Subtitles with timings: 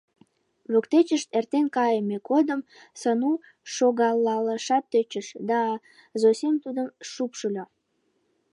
[0.71, 2.61] Воктечышт эртен кайыме годым
[3.01, 3.33] Сану
[3.75, 5.59] шогалалашат тӧчыш, да
[6.21, 7.65] Зосим тудым шупшыльо: